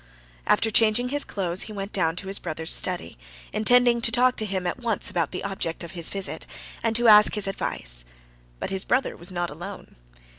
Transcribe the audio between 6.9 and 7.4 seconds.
to ask